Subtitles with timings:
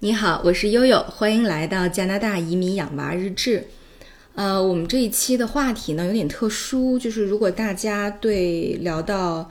[0.00, 3.64] 你好，我是悠悠，欢迎来到加拿大移民养娃日志。
[4.36, 9.50] 呃，我们这一期的话题呢有点特殊，就是如果大家对聊到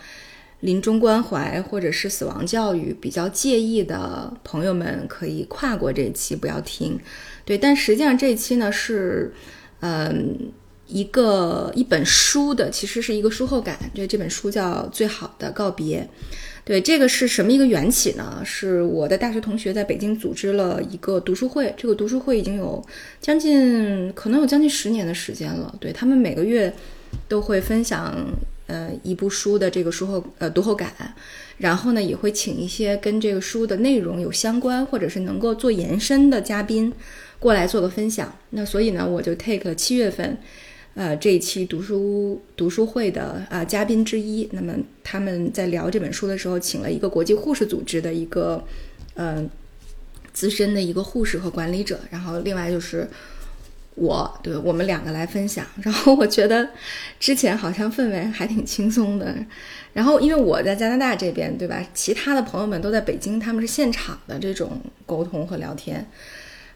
[0.61, 6.97] 临终关怀或者是死亡教育比较介意的朋友们，可以跨过这一期不要听。
[7.43, 9.33] 对，但实际上这一期呢是，
[9.81, 10.53] 嗯，
[10.87, 13.77] 一个一本书的，其实是一个书后感。
[13.93, 16.01] 对，这本书叫《最好的告别》。
[16.63, 18.41] 对，这个是什么一个缘起呢？
[18.43, 22.85] 是我的大学同学在北京组织了一个读书会，这个读书会已经有
[23.21, 25.73] 将近可能有将近十年的时间了。
[25.79, 26.73] 对他们每个月
[27.29, 28.13] 都会分享
[28.67, 30.91] 呃一部书的这个书后呃读后感，
[31.57, 36.91] 然后呢也会请一些跟这个书的内容有相关或者是能够做延伸的嘉宾
[37.39, 38.33] 过来做个分享。
[38.49, 40.37] 那所以呢我就 take 七月份。
[40.97, 48.65] 呃，这一期读书读书会的啊嘉宾之一，那么他们在聊这本书的时候，请了一个国际护士组织的一个
[49.13, 49.47] 嗯
[50.33, 53.07] 资深的一个护士和管理者，然后另外就是
[53.93, 55.63] 我对我们两个来分享。
[55.83, 56.67] 然后我觉得
[57.19, 59.35] 之前好像氛围还挺轻松的，
[59.93, 61.87] 然后因为我在加拿大这边，对吧？
[61.93, 66.09] 其他的朋友们都在北京，他们是现场的这种沟通和聊天，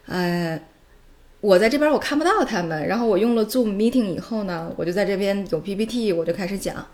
[0.06, 0.60] 呃。
[1.42, 6.86] 我在这边我看不到他们，然后我用了 Zoom meeting 以后呢，我就在这边有 PPT，我就开始讲。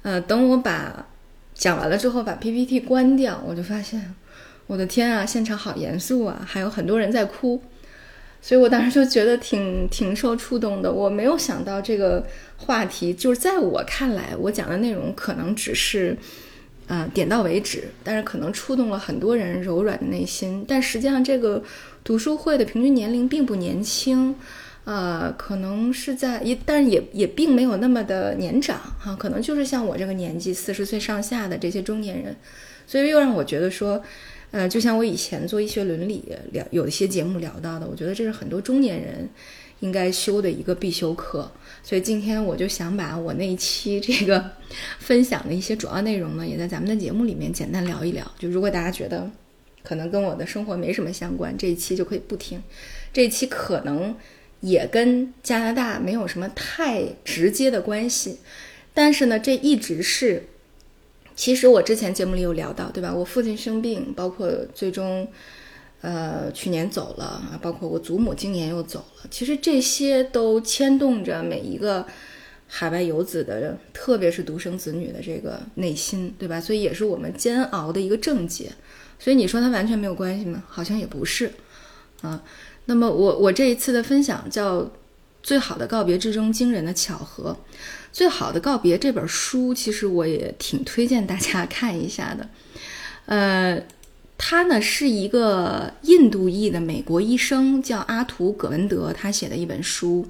[0.00, 1.06] 呃，等我把
[1.52, 4.14] 讲完了之后，把 PPT 关掉，我就发现，
[4.66, 7.62] 我的天啊，现场好严肃啊，还有很多人在哭。
[8.40, 10.90] 所以我当时就觉得挺挺受触动的。
[10.90, 12.26] 我没有想到这个
[12.56, 16.16] 话题，就是在我看来，我讲的内容可能只是，
[16.86, 20.64] 呃，点到为止，但是可能触动了很多人柔软的内心。
[20.66, 21.62] 但实际上这个。
[22.04, 24.34] 读书会的平均年龄并不年轻，
[24.84, 32.36] 呃，可能是在也，但是也也并没有那么的年长哈，可能就是像我这个年纪四十岁上下的这些中年人，
[32.86, 34.02] 所以又让我觉得说，
[34.50, 39.26] 呃，就像我以前做医学伦理聊有一些节目聊到的，我觉得这是很多中年人
[39.80, 41.50] 应该修的一个必修课，
[41.84, 44.50] 所以今天我就想把我那一期这个
[44.98, 49.30] 分享的一些主要内容呢，也在咱们的节目里面简单聊一聊，就如果大家觉得。
[49.86, 52.62] 可能跟我的生活没什么相关，这一期就可以不听。
[53.12, 54.16] 这一期可能
[54.60, 58.38] 也跟加拿大没有什么太直接的关系，
[58.94, 60.46] 但是呢，这一直是，
[61.36, 63.14] 其实我之前节目里有聊到，对吧？
[63.14, 65.28] 我父亲生病，包括最终，
[66.04, 72.06] 呃，去年走了啊，包括我祖母今年又走了，其实这些都牵动着每一个
[72.68, 76.60] 海外游子的，特别是独生子女的这个内心，对吧？
[76.60, 78.70] 所以也是我们煎熬的一个症结。
[79.18, 80.62] 所以你说它完全没有关系吗？
[80.68, 81.50] 好像也不是，
[82.20, 82.42] 啊。
[82.84, 84.82] 那么我我这一次的分享叫
[85.42, 87.50] 《最好的告别之中惊人的巧合》。
[88.12, 92.46] 《最好的告别》这本书其实我也挺推荐大家看一下的。
[93.24, 93.82] 呃，
[94.36, 100.26] 他呢是一个印度裔的美国医生，叫阿图·葛文德，他写的一本书。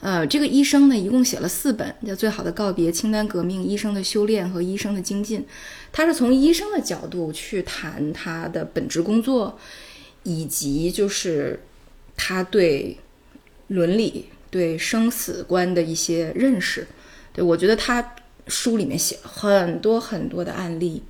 [0.00, 5.40] 呃，这个医生呢，一共写了四本，叫《最好的告别》、《清单革命》、《医生的修炼》和《医生的精进》。
[5.92, 9.56] 他是从医生的角度去谈他的本职工作，
[10.24, 11.60] 以及就是
[12.16, 12.98] 他对
[13.68, 16.86] 伦理、对生死观的一些认识。
[17.32, 18.14] 对我觉得他
[18.48, 21.00] 书里面写了很多很多的案例，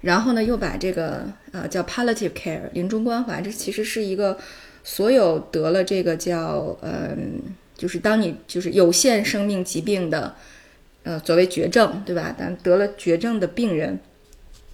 [0.00, 4.38] 然后呢，又把这个呃叫 palliative care 临终关怀，这其实是一个
[4.84, 7.40] 所有得了这个叫嗯。
[7.80, 10.34] 就是当你就是有限生命疾病的，
[11.02, 12.36] 呃，所谓绝症，对吧？
[12.38, 13.98] 但得了绝症的病人，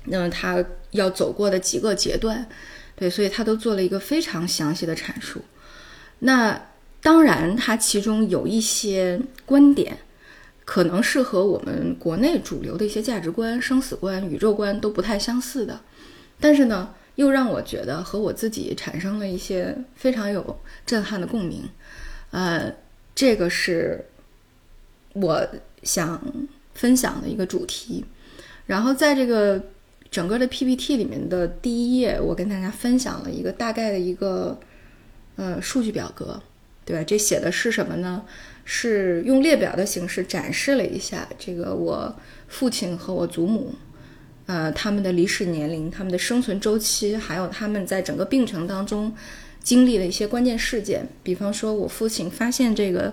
[0.06, 2.48] 那么他要走过的几个阶段，
[2.96, 5.40] 对，所以他都做了一个非常详细的阐述。
[6.18, 6.60] 那
[7.00, 9.96] 当然，他其中有一些观点，
[10.66, 15.80] 可能是和我们国内主流的一些价值观、生死观、宇宙观都不太相似的，
[16.38, 21.62] 但是呢，又让我觉得和我自己产生了一些非常有震撼的共鸣，
[22.32, 22.70] 呃。
[23.18, 24.04] 这个是
[25.14, 25.48] 我
[25.82, 26.20] 想
[26.74, 28.04] 分享的一个主题，
[28.66, 29.58] 然后在这个
[30.10, 34.60] 整个的 PPT 里面的第一页，我跟大家分享了一个大概的一个
[35.36, 36.42] 呃数据表格，
[36.84, 37.02] 对吧？
[37.04, 38.22] 这写的是什么呢？
[38.66, 42.14] 是用列表的形式展示了一下这个我
[42.48, 43.74] 父亲和我祖母，
[44.44, 49.14] 呃，他们的离世年龄、他们的生存周期，还有他们在整个病程当中。
[49.62, 53.12] 经历的一些关键事件，比方说，我父亲发现这个，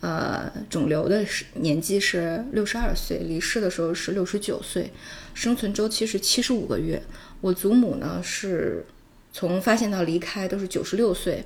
[0.00, 4.90] 呃，肿瘤的年纪是六十二岁，离世的时候是六十九岁，
[5.32, 7.02] 生存周期是七十五个月。
[7.40, 8.84] 我祖母呢，是
[9.32, 11.42] 从发现到离开都是九十六岁，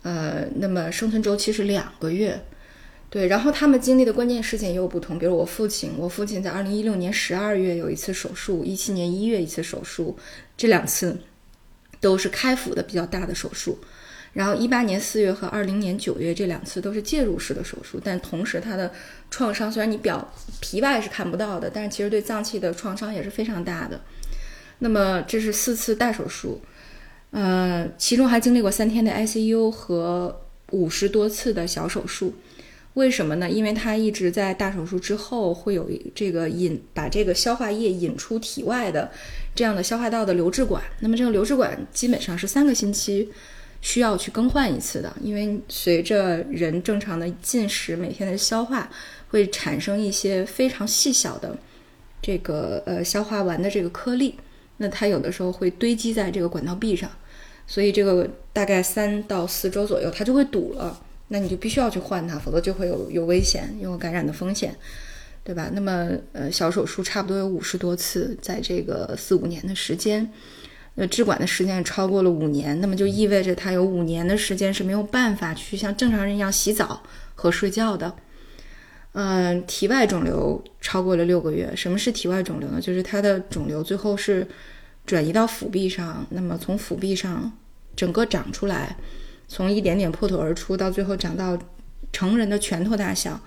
[0.00, 2.42] 呃，那么生存周期是两个月。
[3.10, 10.16] 对，然后他们经历的关键事件也有不同，比如我父亲，我父亲在二零一六年十二月有一次手术，一七年一月一次手术，
[10.56, 11.16] 这两次。
[11.98, 13.78] 都是开腹的比较大的手术。
[14.34, 18.92] 然后一八年四月和二零年九月这两次都是介入式的手术，但同时他的
[19.30, 20.30] 创伤虽然你表
[20.60, 23.98] 皮外是看不到的，但是其实对脏器的创伤也是非常大的。
[24.80, 26.60] 那么这是四次大手术，
[27.30, 30.42] 呃，其中还经历过三天的 ICU 和
[30.72, 32.34] 五十多次的小手术。
[32.96, 33.48] 为什么呢？
[33.48, 39.10] 因为它一直在大手术之后会有这个引把这个消化液引出体外的
[39.54, 40.82] 这样的消化道的留置管。
[41.00, 43.30] 那么这个留置管基本上是三个星期。
[43.82, 48.90] 需要去更换一次的，因为随着人正常的进食，每天的消化
[49.28, 51.56] 会产生一些非常细小的
[52.20, 54.34] 这个呃消化完的这个颗粒，
[54.78, 57.08] 那它有的时候会堆积在这个管道壁上，
[57.66, 64.76] 所以这个大概三到四周左右它就会堵了，那你就必须要去换它，否则就会有有危险，有感染的风险，
[65.42, 65.70] 对吧？
[65.72, 70.30] 那么呃小手术差不多有五十多次，在这个四五年的时间。
[70.98, 77.02] 呃，置管的时间也超过了五年，那么就意味着他有五年的时间是没有办法去像正常人一样洗澡
[77.34, 78.16] 和睡觉的。
[79.12, 81.70] 嗯，体外肿瘤超过了六个月。
[81.76, 82.80] 什么是体外肿瘤呢？
[82.80, 84.48] 就是它的肿瘤最后是
[85.04, 87.52] 转移到腹壁上，那么从腹壁上
[87.94, 88.96] 整个长出来，
[89.48, 91.58] 从一点点破土而出，到最后长到
[92.12, 93.40] 成人的拳头大小。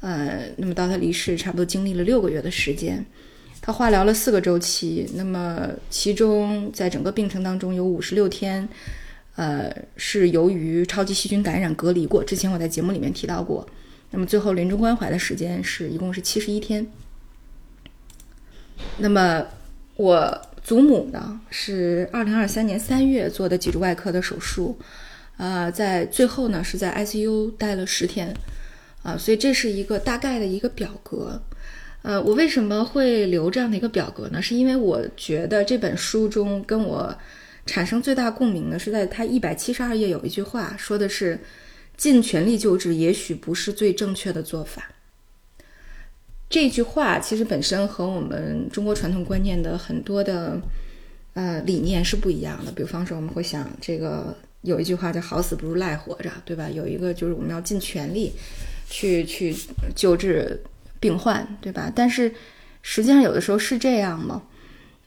[0.00, 3.04] 呃，那么到他离世，差不多经历了六个月的时间。
[3.60, 8.68] 他化疗了四个周期，那么其中在整个病程当中有五十六天，
[9.34, 12.22] 呃，是由于超级细菌感染隔离过。
[12.22, 13.66] 之前我在节目里面提到过。
[14.12, 16.86] 那么最后临终关怀的时间是一共是七十一天。
[18.98, 19.44] 那么
[19.96, 24.78] 我祖母呢是二零二三年三月做的脊柱外科的手术，
[25.36, 28.34] 呃，在最后呢是在 ICU 待了十天，
[29.02, 31.42] 啊，所以这是一个大概的一个表格。
[32.02, 34.40] 呃，我为什么会留这样的一个表格呢？
[34.40, 37.12] 是因为我觉得这本书中跟我
[37.66, 41.40] 产生最大共鸣的是，在它一百七十二页有一句话，说的是
[41.98, 44.92] “尽全力救治也许不是最正确的做法”。
[46.48, 50.60] 这句话其实本身和我们中国传统观念的很多的
[51.34, 52.70] 呃理念是不一样的。
[52.70, 56.68] 比方说，我们会想，这个有一句话叫“好死不如赖活着”，对吧？
[56.68, 58.32] 有一个就是我们要尽全力
[58.88, 59.54] 去去
[59.94, 60.62] 救治。
[60.98, 61.92] 病患对吧？
[61.94, 62.32] 但是
[62.80, 64.42] 实际上有的时候是这样吗？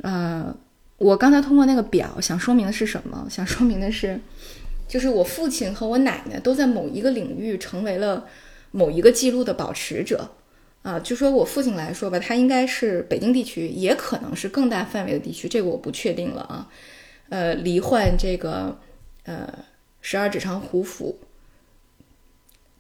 [0.04, 0.56] 呃，
[1.00, 3.26] 我刚才通过那个表想说明的是什么？
[3.28, 4.18] 想说明的是，
[4.88, 8.28] 就是我父亲和我奶奶都在某一个领域成为了
[8.70, 10.30] 某一个记录的保持者
[10.84, 11.00] 啊。
[11.00, 16.70] 就说我父亲来说吧，他应该是北京地区，也可能是更大范围的地区，这个我不确定了啊。
[17.30, 18.80] 呃，罹患这个
[19.24, 19.66] 呃
[20.02, 21.20] 十二指肠壶腹。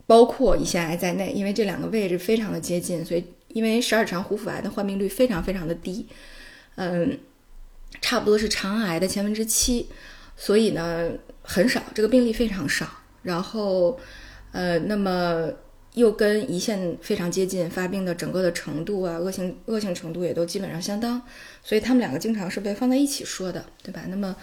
[0.07, 6.07] 包括胰腺癌在内，因为这两个位置非常的接近，所以因为十二指肠壶腹癌的患病率非常非常的低，
[6.77, 7.19] 嗯，
[8.01, 9.87] 差不多是肠癌的千分之七，
[10.35, 11.11] 所以呢
[11.43, 12.89] 很少，这个病例非常少。
[13.21, 13.99] 然后，
[14.51, 15.51] 呃，那么
[15.93, 21.21] 又跟胰腺非常接近，发病的整个的程度啊，恶性恶性程度也都基本上相当，
[21.63, 24.01] 所以他们两个经常是被放在一起说的，对吧？
[24.07, 24.35] 那么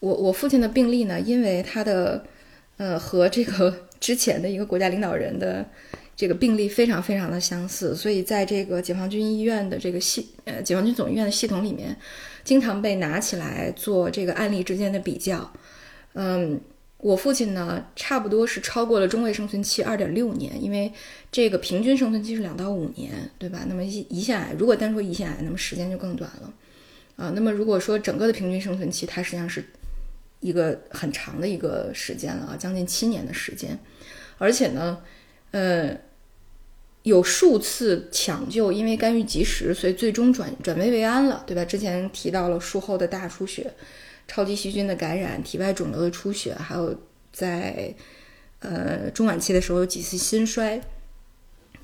[0.00, 2.24] 我我父亲的病例呢，因为他的
[2.76, 3.74] 呃和这个。
[3.98, 5.66] 之前的一个国家领导人的
[6.14, 11.96] 这个病例非常非常的相似，所以在这个解放军医院的这个系呃解放军总医院的系统里面，
[12.44, 15.50] 经常被拿起来做这个案例之间的比较。
[16.12, 16.60] 嗯，
[16.98, 20.92] 我父亲呢，差不多是超过了中位生存期二点六年，因为
[21.32, 23.64] 这个平均生存期是两到五年，对吧？
[23.66, 26.52] 那么胰胰腺癌如果单说胰腺癌，那么时间就更短了
[27.16, 27.32] 啊。
[27.34, 29.64] 那么如果说整个的平均生存期，它实际上是。
[30.46, 33.76] 一个很长的一个时间了啊，将近七年的时间，
[34.38, 35.02] 而且呢，
[35.50, 35.98] 呃，
[37.02, 41.64] 有数次抢救，因为干预及时，所以最终转转危为安了，对吧？
[41.64, 43.72] 之前提到了术后的大出血、
[44.28, 46.96] 超级细菌的感染、体外肿瘤的出血，还有
[47.32, 47.92] 在
[48.60, 50.80] 呃中晚期的时候有几次心衰，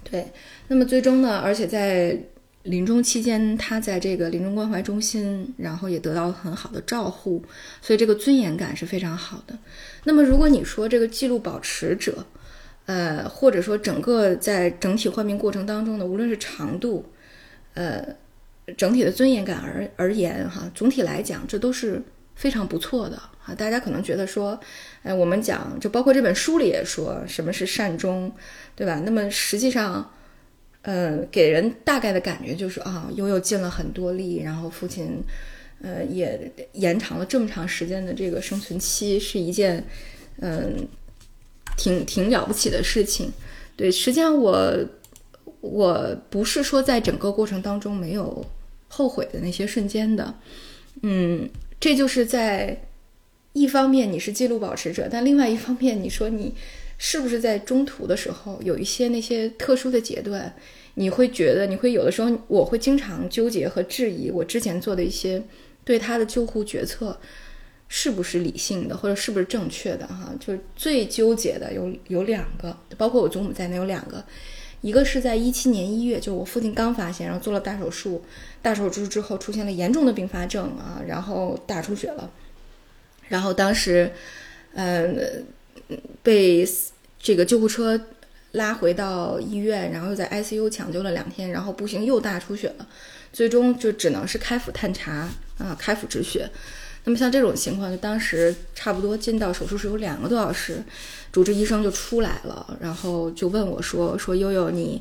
[0.05, 0.29] 对，
[0.69, 2.17] 那么最终呢，而且在。
[2.65, 7.45] 临终期间，他在这个临终关怀中心，然后也得到了很好的照护，
[7.81, 9.59] 所以这个尊严感是非常好的。
[10.05, 12.25] 那么，如果你说这个记录保持者，
[12.87, 17.05] 呃，或者说整个在整体患病过程当中呢，无论是长度，
[17.75, 18.07] 呃，
[18.77, 22.01] 整体的尊严感而而言，哈，总体来讲，这都是
[22.37, 23.53] 非常不错的啊。
[23.59, 24.61] 大家可能觉得说，
[25.03, 28.33] 哎，我们讲，就包括这本书里也说什么是善终，
[28.77, 29.03] 对吧？
[29.05, 30.09] 那么实际上。
[30.83, 35.23] 呃，给人大概的感觉就是啊，悠悠尽了很多力，然后父亲，
[35.81, 39.85] 呃，也延长了这么长时间的这个生存期，是一件，
[40.41, 40.89] 嗯，
[41.77, 43.31] 挺挺了不起的事情。
[43.77, 44.77] 对，实际上我
[45.61, 48.45] 我不是说在整个过程当中没有
[48.89, 50.35] 后悔的那些瞬间的，
[51.03, 51.49] 嗯，
[51.79, 52.77] 这就是在
[53.53, 56.53] 一方面你是记录保持者，但另外一方面，你说你
[57.05, 60.55] 是不是在中途的时候有一些那些特殊的阶段，
[60.95, 65.43] 你会觉得你会有的时候，我会经常纠结和质疑我之前做的一些
[65.85, 67.19] 对他的救护决策
[67.89, 70.33] 是不是理性的，或者是不是正确的哈？
[70.39, 74.25] 就是最纠结的有有两个，包括我祖母在内有两个，
[74.81, 78.23] 一个是在一七年一月，就我父亲刚发现，然后做了大手术，
[78.63, 82.31] 大手术之后出现了严重的并发症啊，然后大出血了。
[83.27, 84.13] 然后当时，
[84.75, 85.45] 嗯，
[86.23, 86.65] 被
[87.23, 87.99] 这个救护车
[88.51, 92.89] 拉回到医院，然后又在 ICU 抢救了两天，然后不行又大出血了，
[93.33, 96.51] 最终就只能是开腹探查啊，开腹止血。
[97.05, 100.83] 那么像这种情况，就当时差不多进到手术室有两个多小时，
[101.31, 105.01] 主治医生就出来了，然后就问我说：“说悠悠，你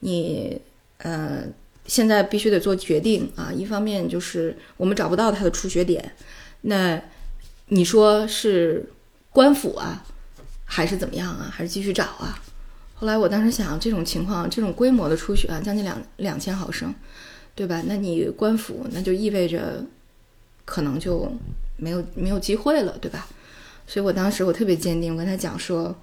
[0.00, 0.60] 你
[0.98, 1.42] 呃，
[1.86, 6.12] 现在必须得做决定啊，一方面就是我们找不到他的出血点，
[6.60, 7.00] 那。”
[7.68, 8.84] 你说是
[9.30, 10.04] 官府啊，
[10.74, 11.52] 还是怎么样啊？
[11.52, 12.40] 还是继续找啊？
[12.94, 16.94] 后来我当时想，这种情况，这种规模的出血啊，将近两两千毫升，
[17.54, 17.82] 对吧？
[17.84, 19.84] 那你官府，那就意味着
[20.64, 21.30] 可能就
[21.76, 23.28] 没有没有机会了，对吧？
[23.86, 25.94] 所以我当时我特别坚定，我跟他讲说，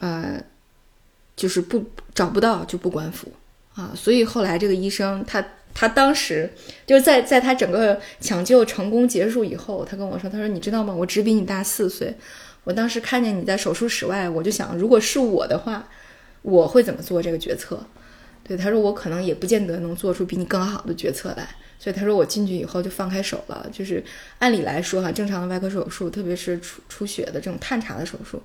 [0.00, 0.42] 呃，
[1.36, 3.32] 就是不找不到就不官府
[3.74, 3.92] 啊。
[3.94, 5.44] 所以后来这个医生他。
[5.74, 6.52] 他当时
[6.86, 10.92] 就是在在他整个抢救成功结束以后，他跟我说：“他说你知道吗？
[10.92, 12.14] 我只比你大四岁。
[12.64, 15.88] 我当时看见你在手术室外，我就想，如果是我的话，
[16.42, 17.84] 我会怎么做这个决策？
[18.44, 21.48] 对，他说我可能也不见得能做出比你更好的决策来。
[21.78, 23.68] 所以他说我进去以后就放开手了。
[23.72, 24.02] 就是
[24.38, 28.40] 按理来说哈，正常的外科手术，特别是出出血的这种探查的手术，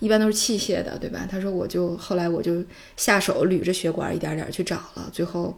[0.00, 1.26] 一般都是器械的，对吧？
[1.30, 2.64] 他说我就后来我就
[2.96, 5.56] 下手捋着血管一点点去找了，最后。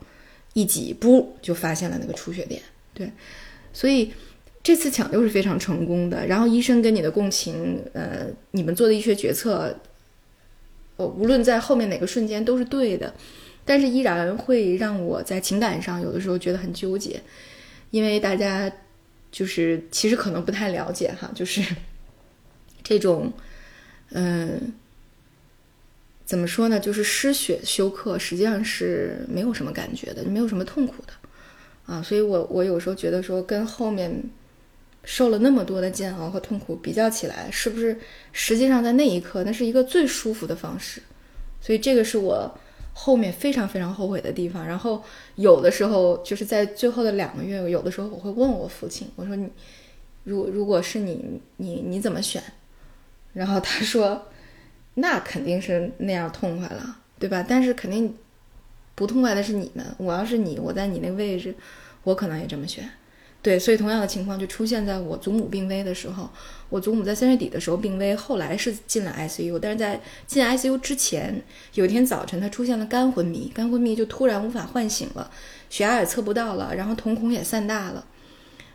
[0.54, 2.60] 一挤，不就发现了那个出血点？
[2.92, 3.10] 对，
[3.72, 4.12] 所以
[4.62, 6.26] 这次抢救是非常成功的。
[6.26, 9.74] 然后医生跟你的共情，呃，你们做的医学决策，
[10.96, 13.12] 我无论在后面哪个瞬间都是对的，
[13.64, 17.20] 但是依然会让我在情感上有的时候觉得很纠结，
[17.90, 18.70] 因为大家
[19.30, 21.62] 就是其实可能不太了解哈，就是
[22.82, 23.32] 这种，
[24.10, 24.72] 嗯。
[26.24, 26.80] 怎么说呢？
[26.80, 31.12] 就是失血休克，实际上是没有什么感觉的，没有什么痛苦的，
[31.84, 34.22] 啊，所以我我有时候觉得说，跟后面
[35.04, 37.98] 受了那么多的煎熬和痛苦比较起来，是不是
[38.32, 41.02] 实际上在那一刻，那是一个最舒服的方式？
[41.60, 42.58] 所以这个是我
[42.92, 44.66] 后面非常非常后悔的地方。
[44.66, 45.02] 然后
[45.36, 49.48] 有的时候就是在最后的两个月，有的时候我会问我父亲，我说你，
[50.24, 52.42] 如如果是你，你你怎么选？
[53.32, 54.26] 然后他说。
[54.94, 57.42] 那肯定是那样痛快了，对吧？
[57.48, 58.14] 但是肯定
[58.94, 59.82] 不痛快的是你们。
[59.96, 61.54] 我要是你，我在你那位置，
[62.02, 62.86] 我可能也这么选。
[63.42, 66.30] 对，所以同样的情况就出现在我祖母病危的时候。
[66.68, 71.42] 我祖母在三月底的时候病危，后来是进了 ICU，但是在进 ICU 之前，
[71.74, 75.30] 有一天早晨她出现了肝昏迷，肝昏迷就突然无法唤醒了，
[75.68, 78.06] 血压也测不到了，然后瞳孔也散大了。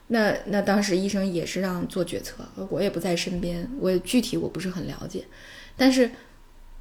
[0.10, 5.26] 那那当时医生也是让做决策，我也不在身边，我也具体我不是很了解。
[5.76, 6.12] 但是，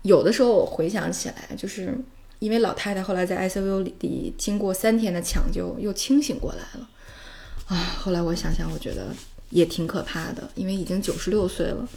[0.03, 1.97] 有的时候我回想起来，就是
[2.41, 6.89] 因为老太太后来在 ICU 里经过三天的抢救，又清醒过来了，
[7.67, 9.15] 啊，后来我想想，我觉得
[9.51, 11.89] 也挺可怕的，因为已经九十六岁了，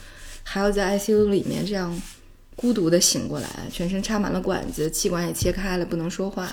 [0.44, 2.00] 还要在 ICU 里面这样
[2.56, 6.52] 孤独的醒过来，全身插满了管子，气管也切开了，不能说话，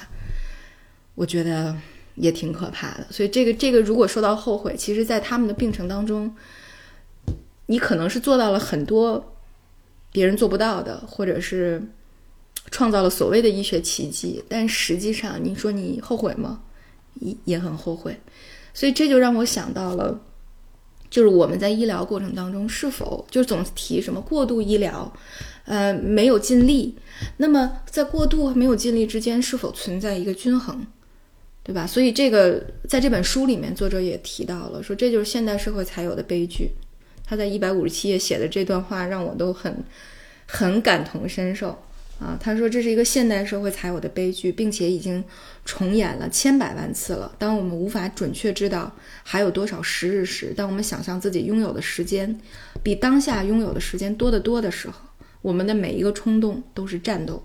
[1.14, 1.76] 我觉得
[2.14, 3.06] 也挺可怕的。
[3.10, 6.34] 所以这个这个，如果说到后悔，其实，在他们的病程当中，
[7.66, 9.32] 你可能是做到了很多。
[10.12, 11.82] 别人做不到的，或者是
[12.70, 16.62] 创造了所谓的医学奇迹，但实际上，你说你后悔吗？
[17.16, 18.18] 也也很后悔。
[18.76, 20.20] 所以这就让我想到了，
[21.08, 25.10] 就是我们在医疗过程当中是否就总提什么过度医疗，
[25.64, 26.94] 呃，没有尽力。
[27.38, 30.86] 那么在过度和没有尽力之间，是否存在一个均衡，
[31.62, 31.86] 对吧？
[31.86, 36.68] 所以这个在这本书里面，作者也提到了，说这就是现代社会才有的悲剧。
[37.24, 39.82] 他在一百五十七页写的这段话让我都很，
[40.46, 41.76] 很感同身受
[42.18, 42.36] 啊。
[42.40, 45.22] 他说这是一个现代社会才有的悲剧，并且已经
[45.64, 47.34] 重演了千百万次了。
[47.38, 52.38] 当我们无法准确知道还有多少时日时，当我们想象自己拥有的时间
[52.82, 55.00] 比当下拥有的时间多得多的时候，
[55.42, 57.44] 我们的每一个冲动都是战斗。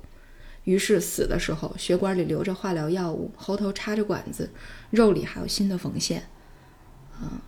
[0.64, 4.50] 于是死的时候，血管里流着化疗药物，喉头插着管子，
[4.92, 6.24] 肉里还有新的缝线。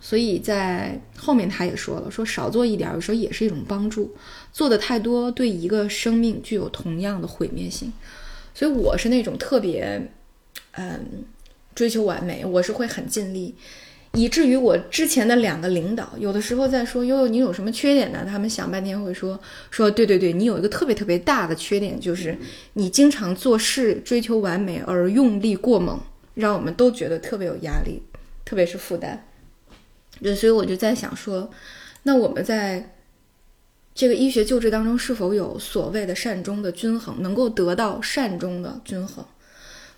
[0.00, 4.10] 所以在后面他也说了，说少做一点，有时候也是一种帮助；
[4.52, 7.92] 做的太多，对一个生命具有同样的毁灭性。
[8.54, 10.10] 所以我是那种特别，
[10.72, 11.24] 嗯，
[11.74, 13.54] 追求完美，我是会很尽力，
[14.12, 18.24] 以至于我之前的两个领导，有的时候在说悠悠你有什么缺点呢？
[18.24, 19.40] 他们想半天会说
[19.70, 22.38] 说对对对，你有一个特别特别大的缺点，就是
[22.74, 25.98] 你经常做事追求完美而用力过猛，
[26.34, 28.00] 让我们都觉得特别有压力，
[28.44, 29.26] 特别是负担。
[30.24, 31.50] 对，所以我就在想说，
[32.04, 32.94] 那我们在
[33.94, 39.22] 这个医学救治当中是否有所谓的善终的均衡，能够得到善终的均衡？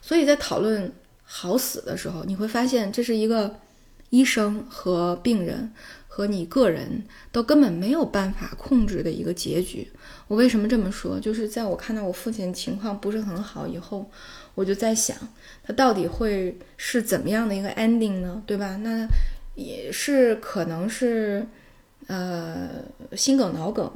[0.03, 0.93] 所以在讨论
[1.23, 3.61] 好死的时候，你会发现这是一个。
[4.11, 5.73] 医生和病人
[6.07, 9.91] 和你个人都根本没有办法控制的一个结局。
[10.29, 11.19] 我为什么这么说？
[11.19, 14.09] 就是在我看到我父亲情况不是很好以后，
[14.55, 15.17] 我就在想，
[15.65, 18.41] 他到底会是怎么样的一个 ending 呢？
[18.47, 18.77] 对吧？
[18.77, 19.09] 那
[19.57, 21.45] 也是可能是
[22.07, 22.71] 呃
[23.17, 23.91] 心梗、脑梗，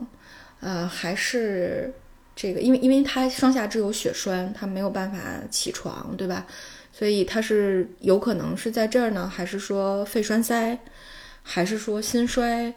[0.59, 1.95] 呃还是
[2.35, 6.47] 这个，因为因为他双下肢有血栓，他没有办法起床，对吧？
[6.93, 10.77] 所以他是有可能是在这儿呢，还是说肺栓塞，
[11.43, 12.75] 还是说心衰，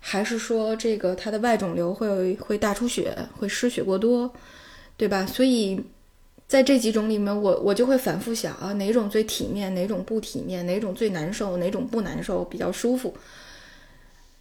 [0.00, 4.32] 还是说这个他的外肿瘤会会大出血，会失血过多，
[4.96, 5.26] 对吧？
[5.26, 5.84] 所以
[6.50, 13.14] 在这几种里面，我我就会反复想啊，哪种最体面，哪种不体面，哪种最难受，哪种不难受，比较舒服。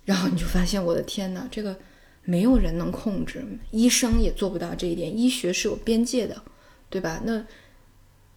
[0.05, 1.77] 然后你就发现，我的天哪，这个
[2.23, 6.41] 没有人能控制，医生也做不到这一点，医学是有边界的，
[6.89, 7.21] 对吧？
[7.23, 7.45] 那。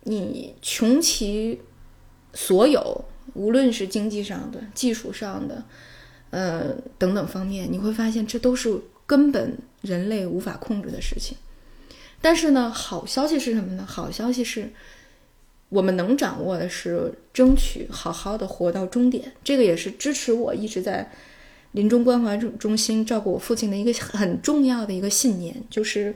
[0.05, 1.61] 你穷其
[2.35, 5.63] 所有，无论是经济上的、技术上的，
[6.31, 11.39] 呃等等方面，你会发现这都是根本人类无法控制的事情。
[12.23, 13.85] 但是呢，好消息是什么呢？
[13.87, 14.73] 好消息是，
[15.69, 19.33] 我们能掌握的是争取好好的活到终点。
[19.45, 21.11] 这个也是支持我一直在
[21.73, 26.15] 临终关怀中中心照顾我父亲的一个很重要的一个信念，就是。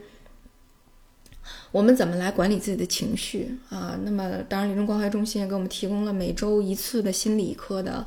[1.70, 3.98] 我们怎么来管理自己的情绪啊？
[4.02, 8.06] 那么，当然，临终关怀中心也给我们提供了每周一次的心理科的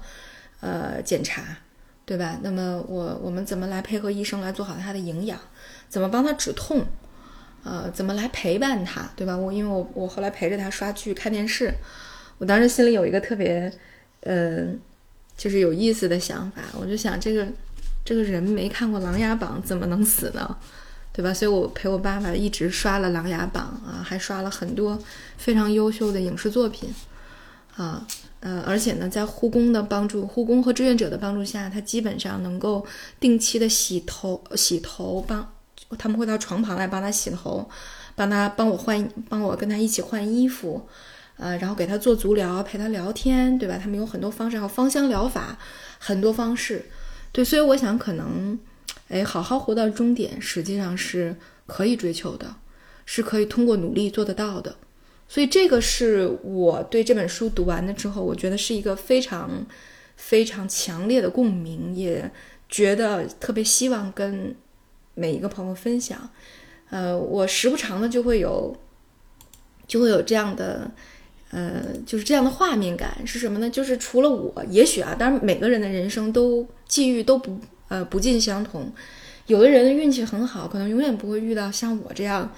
[0.60, 1.58] 呃检查，
[2.03, 2.39] 对吧？
[2.41, 5.39] 那么，我我们怎么来配合医生来做好他的营养？
[5.88, 6.83] 怎么帮他止痛？
[7.63, 9.35] 呃，怎么来陪伴他，对吧？
[9.35, 11.74] 我因为我我后来陪着他刷剧看电视，
[12.37, 13.72] 我当时心里有一个特别
[14.22, 14.67] 呃
[15.37, 17.48] 就是有意思的想法，我就想这个
[18.03, 20.57] 这个人没看过《琅琊榜》，怎么能死呢？
[21.11, 21.33] 对吧？
[21.33, 24.98] 所以我陪我爸爸一直刷了《琅琊榜》啊，还刷了很多
[25.37, 26.93] 非常优秀的影视作品
[27.75, 28.07] 啊，
[28.39, 32.85] 呃，而且呢，在护工的帮助、护工和志愿者的帮助下，他基本上能够
[33.19, 35.51] 定期的洗头、洗头，帮
[35.97, 37.69] 他们会到床旁来帮他洗头，
[38.15, 40.87] 帮他帮我换、帮我跟他一起换衣服，
[41.37, 43.79] 呃，然后给他做足疗，陪他聊天，对吧？
[43.81, 45.57] 他们有很多方式，还有芳香疗法，
[45.97, 46.85] 很多方式，
[47.31, 48.59] 对，所以我想可能。
[49.07, 52.57] 哎，好好活到终点，实际上是可以追求的，
[53.07, 54.75] 是可以通过努力做得到的。
[55.27, 59.65] 所以这个是我对这本书读完了之后，我觉得是一个非常
[60.15, 62.29] 非常强烈的共鸣，也
[62.67, 64.55] 觉得特别希望跟
[65.20, 66.29] 每一个朋友分享。
[66.90, 68.75] 呃，我时不常的就会有，
[69.86, 70.90] 就会有这样的，
[71.51, 73.70] 呃，就是这样的画面感是什么呢？
[73.70, 77.60] 就是除了我，也许啊，当然每个人的人生都际遇都不。
[77.90, 78.94] 呃，不尽相同，
[79.48, 82.53] 有的人运气很好，可能永远不会遇到像我这样，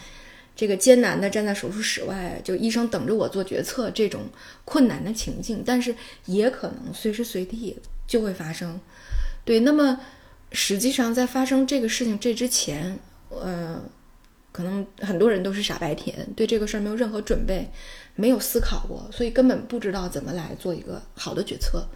[0.58, 4.24] 这个艰难的站在手术室外，就医生等着我做决策这种
[4.66, 5.64] 困难的情境。
[5.66, 5.96] 但是
[6.26, 8.78] 也可能随时随地就会发生。
[9.46, 10.02] 对，那么
[10.52, 13.82] 实际上在发生这个事情这之前，呃，
[14.52, 17.70] 可能很多人都是傻白甜，对这个事儿没有任何准备，
[18.16, 21.88] 没有思考过，所以根本不知道怎么来做一个好的决策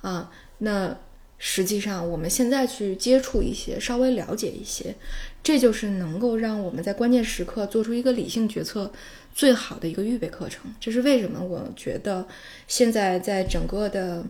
[0.00, 0.30] 啊。
[0.58, 0.96] 那。
[1.40, 4.92] 实际上，我们现在去接触一些，稍微了解一些，
[5.40, 8.90] 这就是能够让我们在关键时刻做出一个理性决策
[9.32, 10.74] 最好的一个预备课程。
[10.80, 11.40] 这是为什么？
[11.40, 12.26] 我觉得
[12.66, 14.24] 现在在整个的，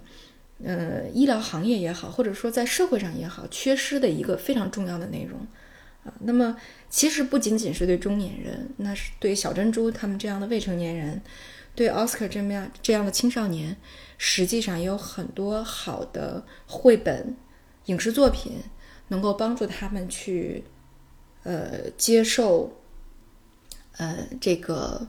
[0.65, 5.39] 呃，医疗行业也好，或者说在社会上也好，缺失的一个非常重要的内容
[6.05, 6.13] 啊。
[6.21, 6.57] 那么，
[6.91, 11.23] 其实不仅仅是对中年人，那是对小珍珠他们这样的未成年人，
[11.77, 13.77] 对奥斯卡这么样这样的青少年。
[14.21, 17.37] 实际上也有很多好的绘本、
[17.85, 18.61] 影视作品，
[19.07, 20.65] 能够帮助他们去，
[21.45, 22.83] 呃，接受，
[23.99, 25.07] 呃，这个，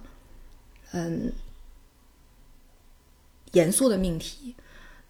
[0.92, 1.34] 嗯，
[3.54, 4.56] 严肃的命题。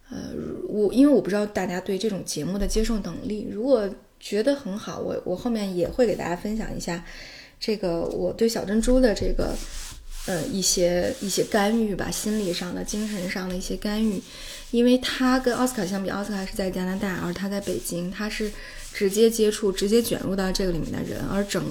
[0.10, 0.32] 呃，
[0.68, 7.04] 我因为我不知道大家对这种节目的接受能力，如果觉得很好，我我后面也会给大家分享一下
[7.60, 9.56] 这个我对小珍珠的这个。
[10.26, 14.22] 呃，一些一些干预吧，心理上的、精神上的一些干预，
[14.70, 18.52] 因为他跟奥斯卡相比，奥斯卡是在加拿大，而他在北京，他是
[18.94, 21.64] 直接接触、直接卷入到这个里面的人，而整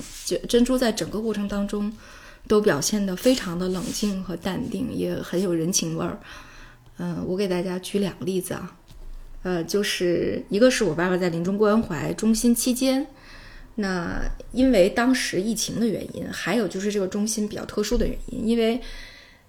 [0.49, 1.93] 珍珠在整个过程当中
[2.49, 6.19] 都表现得非常的冷静和淡定，也很有人情味儿。
[6.99, 8.77] 嗯，我给大家举两个例子啊，
[9.45, 13.07] 呃，就是一个是我爸爸在临终关怀中心期间，
[13.77, 18.81] 那因为当时疫情的原因，还有就是这个中心比较特殊的原因，因为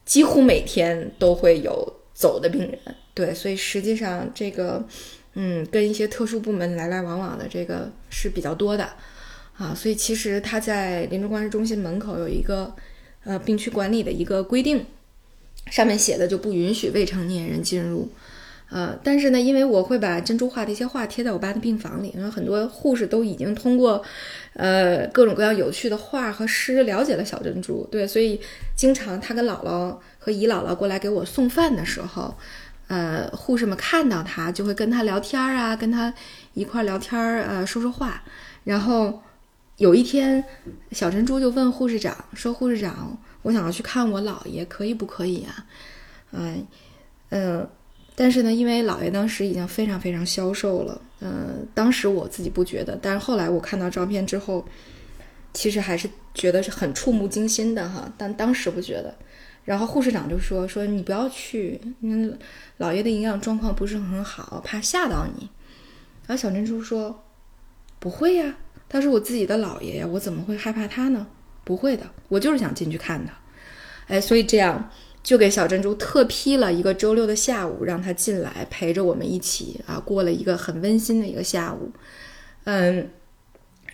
[0.05, 2.79] 几乎每天都会有走的病人，
[3.15, 4.85] 对，所以实际上这个，
[5.33, 8.88] 嗯，跟一些特殊部门来来往往的这个是比较多的，
[9.57, 12.75] 啊，所以其实他在临终关怀中心门口有一个
[13.23, 14.85] 呃病区管理的一个规定。
[15.69, 18.10] 上面写的就不允许未成年人进入，
[18.69, 24.03] 呃，但是呢，因为我会把珍珠画的一些画贴在我爸的病房里，然后很多护士都已经通过，
[24.53, 28.39] 呃，各种各样有趣的画和诗了解了小珍珠，对，所以
[28.75, 32.36] 经常他跟姥姥和姨姥姥过来给我送饭的时候，
[32.88, 36.13] 呃，护士们看到他就会跟他聊天啊，跟他
[36.53, 38.23] 一块聊天儿，呃，说说话。
[38.65, 39.21] 然后
[39.77, 40.43] 有一天，
[40.91, 45.65] 小珍珠就问护士长说：“护士长。”我想要去看我姥爷，可以不可以啊？
[46.32, 46.65] 嗯
[47.30, 47.67] 嗯，
[48.15, 54.65] 但是呢，因为姥爷当时已经非常非常消瘦了，嗯，当时我自己不觉得，但是后来我看到照片之后，
[55.54, 58.12] 其实还是觉得是很触目惊心的哈。
[58.17, 59.15] 但当时不觉得。
[59.65, 62.36] 然后护士长就说：“说你不要去，因为
[62.80, 65.47] 姥爷的营养状况不是很好，怕吓到你。”
[66.25, 67.23] 然后小珍珠说
[67.99, 71.28] ：“不会呀，他是我自己的姥爷呀，我怎么会害怕他呢？”
[71.69, 73.32] 不会的，我就是想进去看他，
[74.08, 74.89] 哎，所以这样
[75.21, 81.91] 就给小珍珠特批了一个周六的下午，让他进来陪着我们一起啊，过了一个很温馨的一个下午。
[82.63, 83.08] 嗯，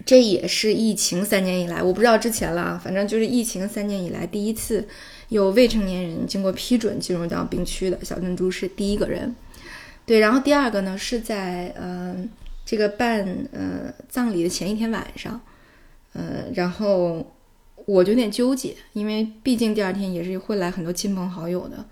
[0.06, 4.88] 这也是疫情三年以来，我不知道之前了，反正就是疫情三年以来第一次
[5.28, 9.36] 有未成年人经过批准进入到病区的，小珍珠是第一个人。
[10.06, 12.30] 对，然后第二个呢是在嗯
[12.66, 15.42] 这个办呃葬礼的前一天晚上，
[16.14, 17.35] 呃，然后。
[17.86, 21.86] 我就有点纠结，因为毕竟第二天也是会来很多亲朋好友的，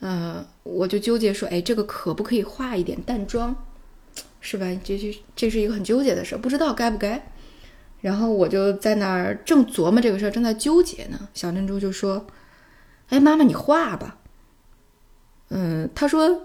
[0.00, 3.56] 呃，我就纠结说，哎，这个可不可以化一点淡妆，
[4.40, 4.66] 是吧？
[4.84, 7.26] 这是这是一个很纠结的事，不知道该不该。
[8.02, 11.28] 然后我就在那儿正琢磨这个事儿，正在纠结呢。
[11.32, 12.26] 小珍珠就说
[13.08, 14.18] ：“哎，妈妈，你画吧。”
[15.48, 16.44] 嗯，他说：“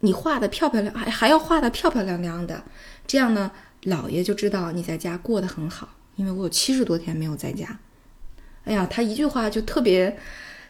[0.00, 2.64] 你画的漂漂亮，还还要画的漂漂亮亮的，
[3.06, 3.52] 这样呢，
[3.84, 7.78] 姥爷就知道你在家过得很好，因为我有七十多天没有在家。”
[8.66, 10.18] 哎呀，他一句话就特别，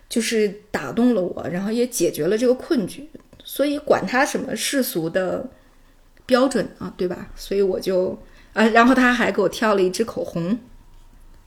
[0.08, 3.08] 就是打动了我，然后也解决了这个困局。
[3.42, 5.48] 所以管他什么世俗的
[6.26, 7.30] 标准啊，对吧？
[7.34, 8.18] 所以我就
[8.52, 10.58] 啊，然后他还给我挑了一支口红，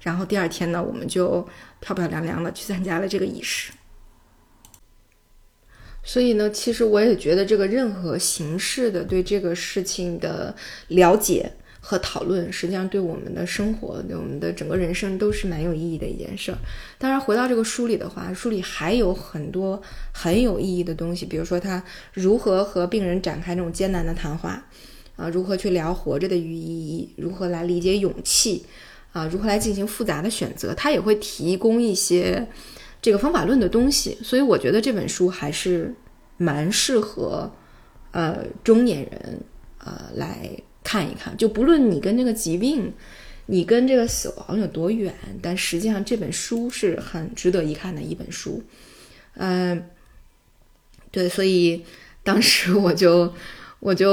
[0.01, 1.47] 然后第二天呢，我们就
[1.79, 3.71] 漂漂亮亮的去参加了这个仪式。
[6.01, 10.55] 所以呢，其实我也觉得这个任何形式的对这个事情的
[10.87, 11.51] 了解。
[11.81, 16.57] 和讨论，实际上对我们的生活、对我们的整个人生都是蛮有意义的一件事儿。
[16.97, 21.81] 当然，回到这个书里的话，书里还有很多很有意义的东西，比如说他
[22.13, 24.61] 如何和病人展开这种艰难的谈话，
[25.15, 28.65] 啊，如何去聊活着的意义，如何来理解勇气，
[29.13, 32.45] 啊，如何来进行复杂的选择，他也会提供一些
[33.01, 34.17] 这个方法论的东西。
[34.21, 35.95] 所以，我觉得这本书还是
[36.35, 37.49] 蛮适合
[38.11, 39.39] 呃中年人
[39.77, 40.51] 呃来。
[40.91, 42.91] 看一看，就不论你跟这个疾病，
[43.45, 48.63] 你跟这个死亡有多远，但实际上这本书是很值得一看的一本书。
[49.35, 49.83] 嗯，
[51.11, 51.85] 对，所以
[52.23, 53.31] 当时我就，
[53.79, 54.09] 我就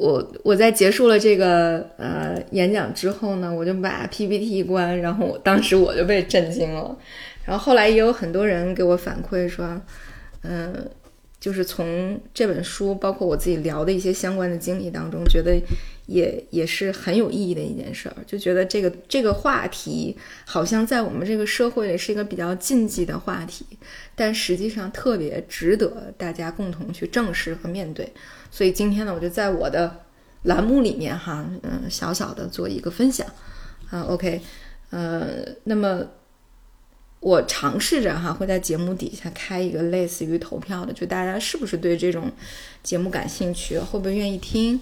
[0.00, 6.98] 我我在结束了这个呃演讲之后呢，我就把 PPT 关，然后我当时我就被震惊了。
[7.44, 9.80] 然后后来也有很多人给我反馈说，
[10.42, 10.90] 嗯。
[11.38, 15.54] 就是从这本书，包括我自己聊的一些相关的经历当中，觉得
[16.06, 18.16] 也也是很有意义的一件事儿。
[18.26, 23.64] 就觉得这个这个话题好像在我们这个社会里是一个比较禁忌的话题，
[24.14, 28.10] 但实际上特别值得大家共同去正视和面对。
[28.50, 30.04] 所以今天呢，我就在我的
[30.44, 33.26] 栏目里面哈，嗯，小小的做一个分享
[33.90, 34.00] 啊。
[34.02, 34.40] OK，
[34.90, 36.04] 呃，那么。
[37.20, 42.30] 我尝试着哈，会在节目底下开一个类似于投票的，就大家是不是对这种
[42.82, 44.80] 节目感兴趣，会不会愿意听？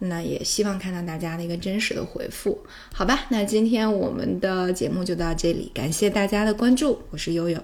[0.00, 2.58] 那也希望看到大家的一个真实的回复，
[2.92, 3.26] 好吧？
[3.30, 7.58] 那今天我们的节目就到这里，感谢大家的关注，我是悠悠。